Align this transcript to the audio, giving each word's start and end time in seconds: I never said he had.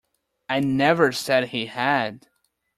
I 0.49 0.61
never 0.61 1.11
said 1.11 1.49
he 1.49 1.67
had. 1.67 2.27